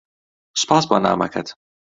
سوپاس 0.61 0.83
بۆ 0.89 0.97
نامەکەت. 1.05 1.47